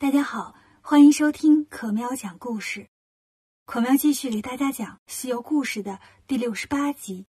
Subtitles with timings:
[0.00, 2.88] 大家好，欢迎收听可喵讲故事。
[3.66, 7.24] 可喵继续给大家讲《西游故事》的第六十八集《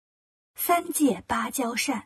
[0.56, 2.00] 三借芭蕉扇》。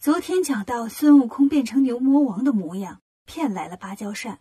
[0.00, 4.40] 昨天讲到孙悟空变成牛魔王的模样，骗来了芭蕉扇。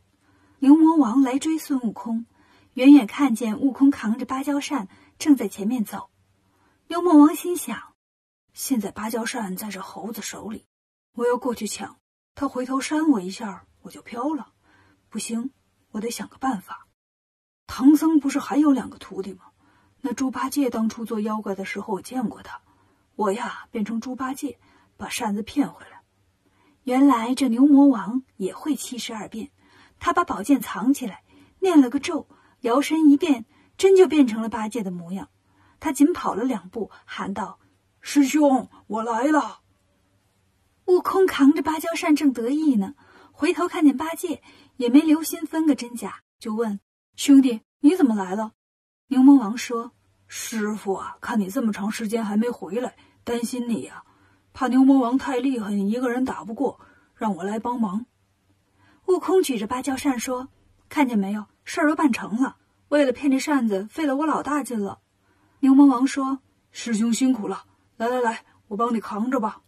[0.57, 2.25] 牛魔王来追孙悟空，
[2.73, 4.87] 远远看见悟空扛着芭蕉扇
[5.19, 6.09] 正在前面走。
[6.87, 7.93] 牛魔王心想：
[8.51, 10.65] 现在芭蕉扇在这猴子手里，
[11.13, 11.99] 我要过去抢，
[12.33, 14.53] 他回头扇我一下，我就飘了。
[15.11, 15.51] 不行，
[15.91, 16.87] 我得想个办法。
[17.67, 19.41] 唐僧不是还有两个徒弟吗？
[19.99, 22.61] 那猪八戒当初做妖怪的时候，我见过他。
[23.17, 24.57] 我呀，变成猪八戒，
[24.95, 26.03] 把扇子骗回来。
[26.83, 29.51] 原来这牛魔王也会七十二变，
[29.99, 31.23] 他把宝剑藏起来，
[31.59, 32.29] 念了个咒，
[32.61, 33.43] 摇身一变，
[33.75, 35.27] 真就变成了八戒的模样。
[35.81, 37.59] 他紧跑了两步，喊道
[37.99, 39.59] ：“师兄，我来了！”
[40.87, 42.95] 悟空扛着芭蕉扇正得意呢，
[43.33, 44.41] 回头看见八戒。
[44.81, 46.79] 也没留心分个真假，就问
[47.15, 48.53] 兄弟：“你怎么来了？”
[49.09, 49.91] 牛魔王说
[50.25, 54.03] ：“师傅啊，看你这么长时间还没回来，担心你呀，
[54.53, 56.79] 怕牛魔王太厉害，你一个人打不过，
[57.13, 58.07] 让我来帮忙。”
[59.05, 60.49] 悟空举着芭蕉扇说
[60.89, 62.57] ：“看见没有，事儿都办成了。
[62.87, 64.97] 为了骗这扇子，费了我老大劲了。”
[65.61, 66.39] 牛魔王说
[66.73, 67.65] ：“师兄辛苦了，
[67.97, 69.61] 来来来，我帮你扛着吧。”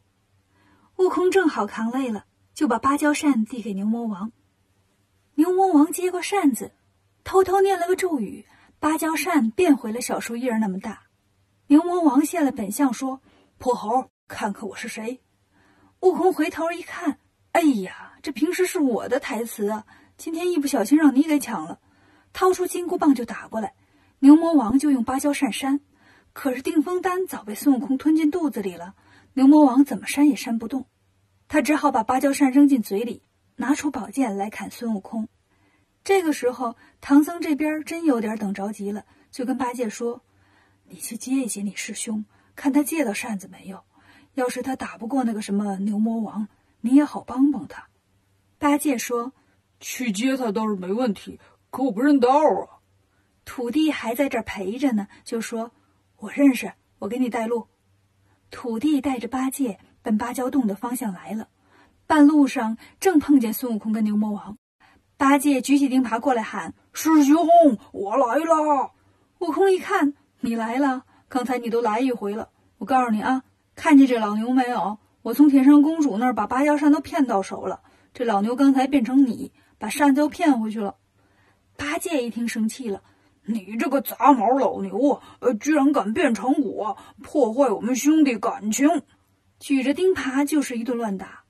[0.98, 4.32] 悟空正好扛累了，就把芭蕉扇递给牛魔王。
[5.36, 6.74] 牛魔王接过扇子，
[7.24, 8.46] 偷偷念了个咒语，
[8.80, 11.04] 芭蕉扇变回了小树叶那么大。
[11.68, 13.20] 牛魔王现了本相，说
[13.58, 15.22] ：“泼猴，看看我是谁。”
[16.02, 17.18] 悟空回头一看，
[17.52, 19.86] 哎呀，这平时是我的台词啊，
[20.18, 21.80] 今天一不小心让你给抢了，
[22.32, 23.74] 掏出金箍棒就打过来。
[24.20, 25.80] 牛魔王就用芭蕉扇扇，
[26.32, 28.94] 可是定风丹早被孙悟空吞进肚子里了，
[29.34, 30.86] 牛魔王怎么扇也扇不动，
[31.48, 33.24] 他只好把芭蕉扇扔进嘴里。
[33.56, 35.28] 拿出宝剑来砍孙悟空。
[36.04, 40.22] 这个时候，唐僧这边真有点等着急了，就跟八戒说
[40.90, 43.84] ：“你去接一接你师兄，看他借到扇子没有。
[44.34, 46.48] 要是他打不过那个什么牛魔王，
[46.82, 47.88] 你也好帮帮他。”
[48.60, 49.32] 八戒说
[49.80, 51.40] ：“去接他倒是没问题，
[51.70, 52.84] 可我不认道啊。”
[53.46, 55.72] 土地还在这儿陪着呢，就说
[56.18, 57.68] ：“我认识，我给你带路。”
[58.52, 61.48] 土地带着八戒奔芭蕉洞的方向来了。
[62.06, 64.58] 半路上正碰见孙悟空跟牛魔王，
[65.18, 67.38] 八戒举起钉耙过来喊：“师兄，
[67.92, 68.92] 我来了！”
[69.40, 72.50] 悟空一看，你来了，刚才你都来一回了。
[72.78, 73.44] 我告诉你啊，
[73.76, 75.00] 看见这老牛没有？
[75.22, 77.82] 我从铁扇公主那儿把芭蕉扇都骗到手了。
[78.14, 80.96] 这老牛刚才变成你，把扇子又骗回去了。
[81.78, 83.02] 八戒一听生气了
[83.48, 89.04] ：“你这个杂毛老牛啊，呃，居然敢变成我，破坏我们兄弟感情！”
[89.60, 91.43] 举着钉耙就是一顿乱打。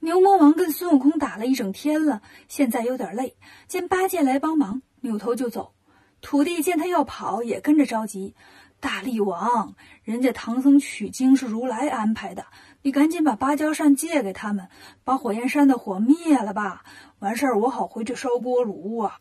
[0.00, 3.36] 牛魔王跟孙悟空打了一整天了，现在有点累，
[3.68, 5.74] 见八戒来帮忙，扭头就走。
[6.22, 8.34] 土地见他要跑，也跟着着急。
[8.80, 12.46] 大力王，人家唐僧取经是如来安排的，
[12.80, 14.68] 你赶紧把芭蕉扇借给他们，
[15.04, 16.82] 把火焰山的火灭了吧。
[17.18, 19.18] 完事儿我好回去烧锅炉啊。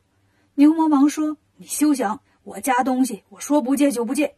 [0.56, 4.38] 牛魔王说：“你休想，我家东西，我说不借就不借。”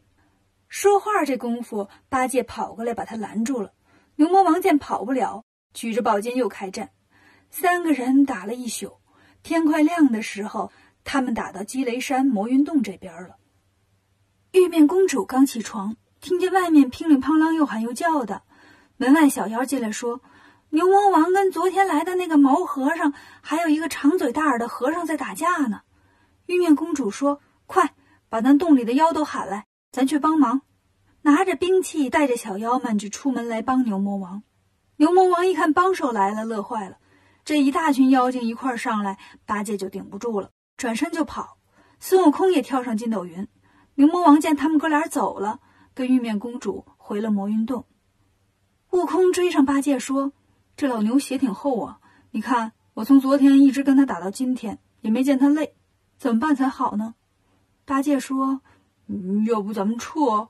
[0.68, 3.72] 说话这功夫，八戒跑过来把他拦住了。
[4.16, 5.44] 牛魔王见跑不了。
[5.74, 6.90] 举着宝剑又开战，
[7.50, 8.98] 三个人打了一宿。
[9.42, 10.70] 天快亮的时候，
[11.04, 13.36] 他们打到积雷山魔云洞这边了。
[14.52, 18.42] 玉面公主刚起床，听见外面乒铃乓啷又喊又叫的，
[18.96, 20.20] 门外小妖进来说
[20.70, 25.80] ：“牛魔王跟昨天来的那个毛和尚，还有一个长嘴大耳的和尚在打架呢。”
[26.46, 27.94] 玉面公主说：“快
[28.28, 30.62] 把咱洞里的妖都喊来，咱去帮忙。”
[31.22, 34.42] 拿着兵器，带着小妖们就出门来帮牛魔王。
[34.96, 36.98] 牛魔王一看帮手来了，乐坏了。
[37.44, 41.58] 这一大群妖精一块上来，八戒就顶不住了，转身就跑。
[41.98, 43.48] 孙悟空也跳上筋斗云。
[43.94, 45.60] 牛魔王见他们哥俩走了，
[45.92, 47.84] 跟玉面公主回了魔云洞。
[48.90, 50.32] 悟空追上八戒说
[50.76, 51.98] ：“这老牛血挺厚啊，
[52.30, 55.74] 你看我从昨天一直跟他打到今天，也没见他累，
[56.16, 57.14] 怎么办才好呢？”
[57.84, 58.60] 八戒说
[59.48, 60.48] ：“要不咱们撤？”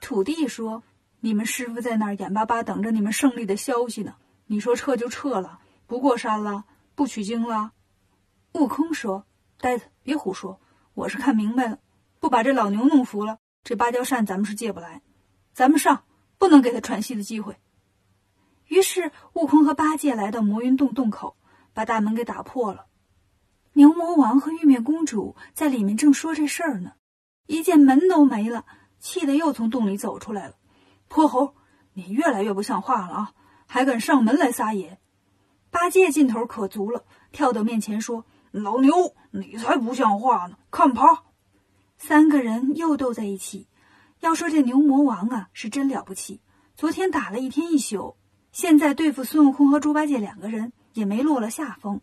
[0.00, 0.82] 土地说。
[1.20, 4.16] 你们师傅在那儿眼巴巴等着你们胜利的消息呢。
[4.46, 7.72] 你说撤就撤了，不过山了，不取经了。
[8.52, 9.26] 悟空说
[9.60, 10.60] ：“呆子，别胡说！
[10.94, 11.78] 我是看明白了，
[12.18, 15.02] 不把这老牛弄服了，这芭蕉扇咱们是借不来。
[15.52, 16.04] 咱们上，
[16.38, 17.56] 不能给他喘息的机会。”
[18.68, 21.36] 于是，悟空和八戒来到魔云洞洞口，
[21.74, 22.86] 把大门给打破了。
[23.74, 26.92] 牛魔王和玉面公主在里面正说这事儿呢，
[27.46, 28.64] 一见门都没了，
[28.98, 30.54] 气得又从洞里走出来了。
[31.08, 31.54] 泼猴，
[31.94, 33.32] 你越来越不像话了啊！
[33.66, 34.98] 还敢上门来撒野！
[35.70, 40.56] 八戒劲头可足了，跳到面前说：“老牛，你才不像话呢！
[40.70, 41.24] 看爬！”
[41.98, 43.66] 三个人又斗在一起。
[44.20, 46.40] 要说这牛魔王啊，是真了不起。
[46.74, 48.16] 昨天打了一天一宿，
[48.52, 52.00] 现在对付孙悟空和猪八戒两个人也没落了下风。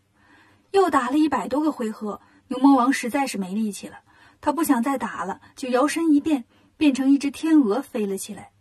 [0.72, 4.00] 又打了一百多个回合，牛魔王实在是没力气了，
[4.40, 6.46] 他不想再打了，就摇身一变，
[6.78, 8.52] 变成一只天鹅飞了起来。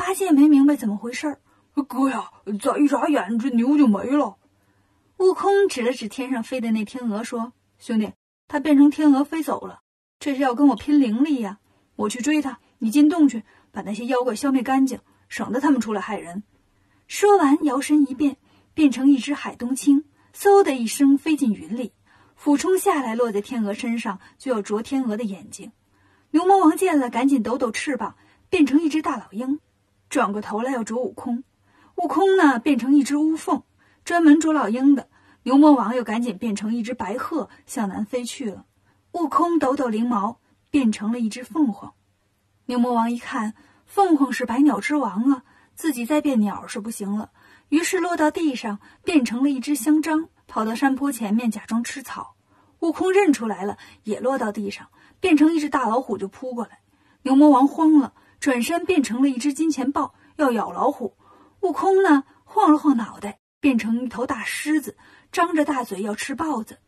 [0.00, 1.40] 八戒没明白怎么回事儿，
[1.86, 4.38] 哥呀，再一眨眼，这牛就没了。
[5.18, 8.14] 悟空指了指天上飞的那天鹅，说：“兄弟，
[8.48, 9.82] 它变成天鹅飞走了，
[10.18, 11.58] 这是要跟我拼灵力呀！
[11.96, 16.44] 我去追它，你进洞去，把那些妖怪消灭干净，省得他们出来害人。”
[17.06, 18.38] 说完，摇身一变，
[18.72, 21.92] 变成一只海东青，嗖的一声飞进云里，
[22.34, 25.72] 俯冲下来，落在天鹅身上，就要啄天鹅的眼睛。
[26.30, 28.16] 牛魔王见了，赶紧抖抖翅膀，
[28.48, 29.60] 变成一只大老鹰，
[30.10, 31.44] 转过头来要啄悟空。
[31.94, 33.62] 悟空呢，变成一只乌凤，
[34.04, 35.08] 专门捉老鹰的。
[35.44, 38.66] 牛魔王又赶紧变成一只白鹤，向南飞去了。
[39.12, 41.94] 悟空抖抖翎毛，变成了一只凤凰。
[42.66, 43.54] 牛魔王一看，
[43.86, 45.42] 凤凰是百鸟之王啊，
[45.74, 47.30] 自己再变鸟是不行了，
[47.70, 52.34] 于是落到地上，变成了一只香樟，跑到山坡前面假装吃草。
[52.80, 54.88] 悟空认出来了，也落到地上，
[55.20, 56.80] 变成一只大老虎就扑过来。
[57.22, 61.16] 牛魔王慌了，转身变成了一只金钱豹，要咬老虎。
[61.60, 64.96] 悟空呢，晃了晃脑袋，变成一头大狮子。
[65.30, 66.78] 张着大嘴要吃豹子，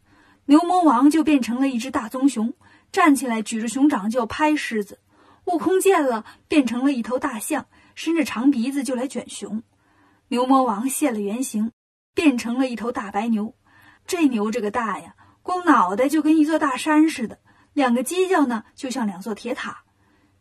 [0.46, 2.54] 牛魔王就变成了一只大棕熊，
[2.90, 4.98] 站起来举着熊掌就要拍狮子。
[5.44, 9.62] 悟空见了，变成了一头大象，伸着长鼻子就来卷熊。
[10.28, 11.70] 牛魔王现了原形，
[12.14, 13.54] 变成了一头大白牛。
[14.06, 17.38] 这牛这个大呀，光脑袋就跟一座大山似的，
[17.74, 19.81] 两个犄角呢就像两座铁塔。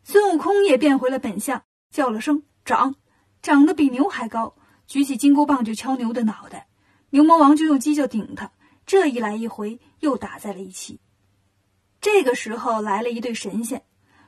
[0.04, 2.96] 孙悟空也变回了本相，叫了声长，
[3.42, 4.56] 长得比牛还高，
[4.88, 6.68] 举起金箍棒就敲牛的脑袋。
[7.12, 8.52] 牛魔王就用犄角顶他，
[8.86, 11.00] 这一来一回又打在了一起。
[12.00, 13.84] 这个时候来了一对神仙，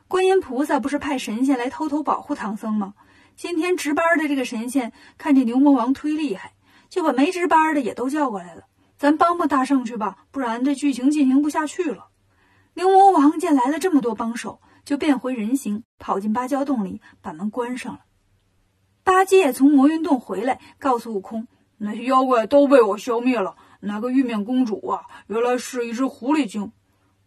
[0.08, 2.94] 观音菩萨不是派神仙来偷偷保护唐僧吗？
[3.36, 6.54] 今天值班的这个神仙看见牛魔王忒厉害，
[6.88, 8.66] 就把没值班的也都叫过来了。
[8.96, 12.10] 咱帮帮大圣去吧，不然这剧情进行不下去了。
[12.76, 18.02] 牛魔王见来了这么多帮手，就变回人形，跑进芭蕉洞里，把门关上了。
[19.04, 21.48] 八戒从魔云洞回来，告诉悟空。
[21.78, 23.56] 那些妖怪都被我消灭了。
[23.82, 26.72] 那个玉面公主啊，原来是一只狐狸精。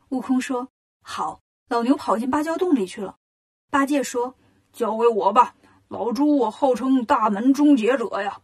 [0.08, 0.68] 悟空说
[1.02, 3.16] ：“好，老牛跑进芭蕉洞里去了。”
[3.70, 4.36] 八戒说
[4.72, 5.54] ：“交给我吧，
[5.88, 8.40] 老猪我号称大门终结者呀。”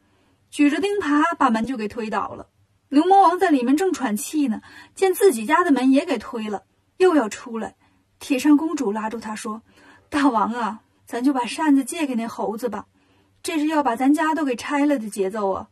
[0.50, 2.50] 举着钉耙把门就给推倒了。
[2.90, 4.60] 牛魔王在里面正喘气呢，
[4.94, 6.64] 见自己家的门也给推了，
[6.98, 7.76] 又要出来。
[8.22, 9.62] 铁扇公主拉住他说
[10.08, 12.86] ：“大王啊，咱就把扇子借给那猴子吧，
[13.42, 15.68] 这是要把咱家都给拆了的节奏啊。”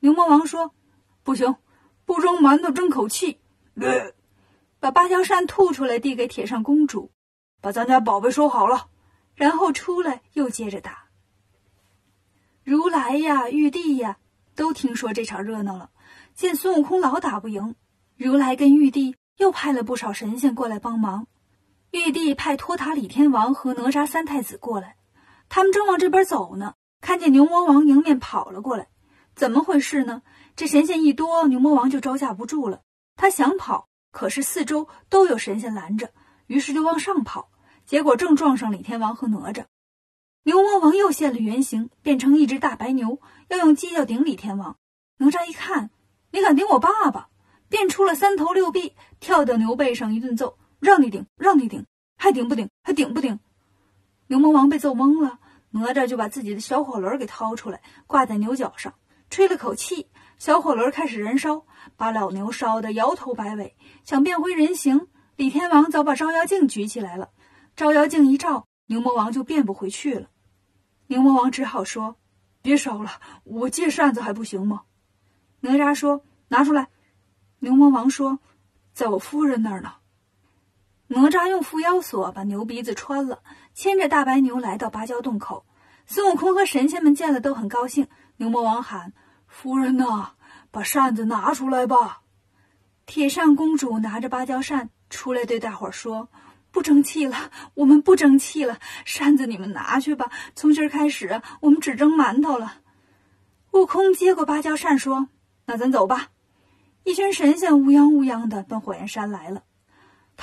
[0.00, 0.72] 牛魔王说
[1.22, 1.56] ：“不行，
[2.06, 3.38] 不蒸馒头争口气。”
[4.80, 7.10] 把芭蕉扇吐出来，递给铁扇公主，
[7.60, 8.88] 把咱家宝贝收好了，
[9.34, 11.08] 然后出来又接着打。
[12.64, 14.16] 如来呀，玉帝呀，
[14.56, 15.90] 都听说这场热闹了。
[16.34, 17.74] 见孙悟空老打不赢，
[18.16, 21.26] 如来跟玉帝又派了不少神仙过来帮忙。
[21.92, 24.96] 玉帝派托塔李天王和哪吒三太子过来，
[25.50, 26.72] 他们正往这边走呢，
[27.02, 28.88] 看见牛魔王迎面跑了过来。
[29.36, 30.22] 怎么回事呢？
[30.56, 32.80] 这神仙一多，牛魔王就招架不住了。
[33.14, 36.14] 他想跑，可是四周都有神仙拦着，
[36.46, 37.50] 于是就往上跑。
[37.84, 39.66] 结果正撞上李天王和哪吒。
[40.44, 44.78] 牛魔王又现了原形，变成一只大白牛，要用犄角顶李天王。
[45.18, 45.90] 哪吒一看，
[46.30, 47.28] 你敢顶我爸爸，
[47.68, 51.86] 变出了三头六臂，跳到牛背上一顿揍，让你顶，让你顶，
[52.16, 52.68] 还顶不顶？
[52.82, 53.38] 还顶不顶？
[54.26, 55.38] 牛魔王被揍懵了，
[55.70, 58.92] 哪吒就把自己的小火轮给掏出来，挂在牛角上。
[59.30, 60.08] 吹了口气，
[60.38, 61.64] 小火轮开始燃烧，
[61.96, 63.76] 把老牛烧得摇头摆尾。
[64.02, 67.30] 想变回人形，李天王早把照妖镜举起来了，
[67.76, 70.30] 照妖镜一照，牛魔王就变不回去了。
[71.06, 72.16] 牛魔王只好说
[72.60, 74.82] ：“别烧了，我借扇子还不行吗？”
[75.62, 76.88] 哪吒说：“拿出来。”
[77.60, 78.40] 牛魔王说
[78.92, 79.92] ：“在我夫人那儿呢。”
[81.14, 83.42] 哪吒用缚妖索把牛鼻子穿了，
[83.74, 85.66] 牵着大白牛来到芭蕉洞口。
[86.06, 88.08] 孙悟空和神仙们见了都很高兴。
[88.38, 89.12] 牛魔王喊。
[89.46, 90.30] 夫人呐，
[90.70, 92.22] 把扇子拿出来吧！
[93.04, 96.30] 铁扇公主拿着芭蕉扇出来，对大伙说
[96.72, 100.30] ：“不争气了，我们不争气了，扇子你们拿去吧。
[100.54, 102.76] 从今儿开始，我们只蒸馒头了。”
[103.72, 105.28] 悟空接过芭蕉扇说
[105.68, 106.28] ：“那咱走吧。”
[107.04, 109.64] 一群神仙乌泱乌泱的奔火焰山来了。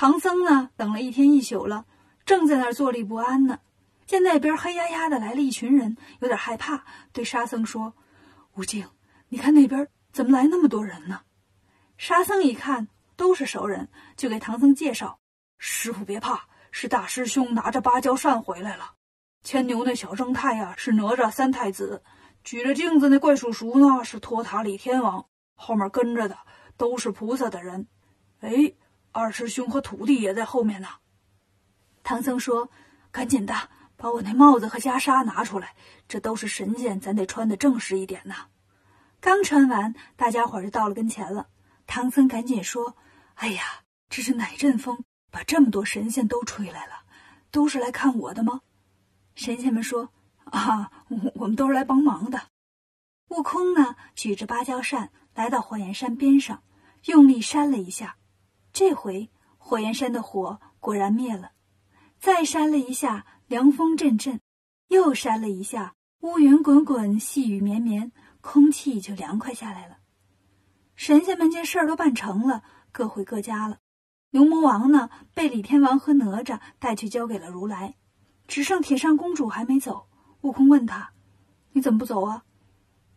[0.02, 1.86] 唐僧呢，等了一天一宿了，
[2.24, 3.60] 正在那儿坐立不安呢。
[4.06, 7.94] 见那边黑压压的来了一群人，有点害怕，对沙僧说
[8.56, 8.88] ：“悟净。”
[9.28, 11.24] 你看那边怎么来那么多人呢？
[11.98, 12.88] 沙僧一看
[13.18, 15.20] 都是熟人，就给唐僧介绍
[15.60, 18.94] ：“师傅别怕，是大师兄拿着芭蕉扇回来了。
[19.44, 22.02] 牵牛那小正太呀，是哪吒三太子；
[22.46, 25.26] 举着镜子那怪叔叔呢，是托塔李天王。
[25.56, 26.38] 后面跟着的
[26.78, 27.90] 都是菩萨的人。
[28.40, 28.72] 哎，
[29.12, 30.88] 二师兄和徒弟也在后面呢。”
[32.04, 32.72] 唐僧说
[33.12, 35.76] ：“赶紧的，把我那帽子和袈裟拿出来，
[36.08, 38.48] 这都是神仙，咱得穿的正式一点呐。”
[39.22, 41.50] 刚穿完，大家伙就到了跟前了。
[41.86, 42.96] 唐僧赶紧说
[43.36, 43.64] ：“哎呀，
[44.10, 47.04] 这是哪阵风，把这么多神仙都吹来了？
[47.52, 48.62] 都是来看我的吗？”
[49.36, 50.10] 神仙们说
[50.46, 50.92] ：“啊，
[51.36, 52.44] 我们都是来帮忙的。”
[53.30, 56.64] 悟空呢，举着芭蕉扇来到火焰山边上，
[57.06, 58.16] 用力扇了一下，
[58.72, 61.52] 这回火焰山的火果然灭了。
[62.20, 64.40] 再扇了一下，凉风阵阵；
[64.88, 68.12] 又扇了一下，乌云滚滚，细雨绵绵，
[68.42, 69.98] 空气就凉快下来了。
[70.96, 73.78] 神仙们见事儿都办成了，各回各家了。
[74.32, 77.96] 牛魔王呢，被李天王和哪吒带去交给了如来，
[78.48, 80.08] 只剩铁扇公主还没走。
[80.42, 81.14] 悟空问他
[81.72, 82.44] ：“你怎么不走啊？”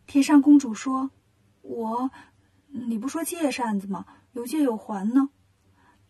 [0.07, 1.11] 铁扇公主说
[1.61, 2.09] ：“我，
[2.67, 4.05] 你不说借扇子吗？
[4.31, 5.29] 有借有还呢。”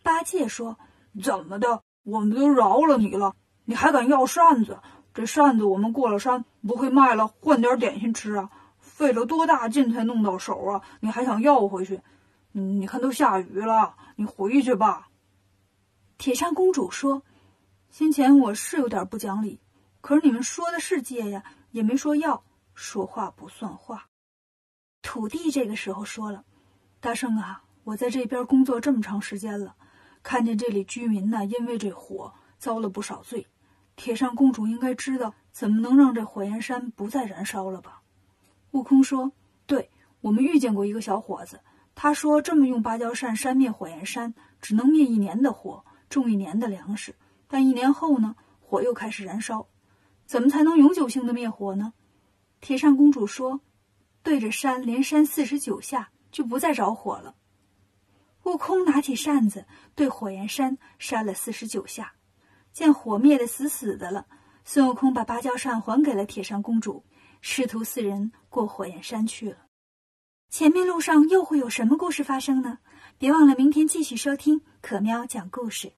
[0.04, 0.78] 八戒说
[1.20, 3.34] ：“怎么的？”我们都饶了你了，
[3.64, 4.78] 你还敢要扇子？
[5.14, 8.50] 这扇子我们过了山不会卖了换点点心吃啊？
[8.78, 10.82] 费了多大劲才弄到手啊？
[11.00, 12.02] 你还想要回去？
[12.52, 15.08] 你看都下雨了，你回去吧。
[16.18, 17.22] 铁扇公主说
[17.88, 19.58] ：“先前我是有点不讲理，
[20.02, 22.44] 可是你们说的是借呀，也没说要，
[22.74, 24.08] 说话不算话。”
[25.00, 26.44] 土地这个时候说了
[27.00, 29.74] ：“大圣啊，我在这边工作这么长时间了。”
[30.24, 33.46] 看见这里居民呢，因为这火遭了不少罪。
[33.94, 38.02] 铁扇公主应该知道怎么能让这火焰山不再燃烧了吧？
[38.72, 39.30] 悟空说
[39.66, 39.90] ：“对，
[40.22, 41.60] 我们遇见过一个小伙子，
[41.94, 47.14] 他说这么用芭蕉扇扇灭火焰山，只能灭一年的火，种一年的粮食。
[47.46, 49.68] 但一年后呢，火又开始燃烧，
[50.26, 51.92] 怎么才能永久性的灭火呢？”
[52.60, 53.60] 铁扇公主说
[54.24, 57.36] ：“对着山连扇四十九下，就不再着火了。”
[58.44, 62.12] 悟空拿起扇子，对火焰山扇了四十九下，
[62.72, 64.26] 见火灭得死死的了。
[64.64, 67.04] 孙悟空把芭蕉扇还给了铁扇公主，
[67.40, 69.58] 师徒四人过火焰山去了。
[70.50, 72.78] 前面路上又会有什么故事发生呢？
[73.18, 75.92] 别忘了明天继续收听可喵讲故事。